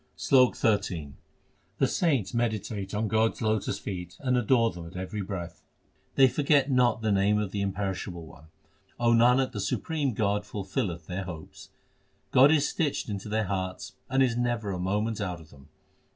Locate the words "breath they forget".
5.21-6.71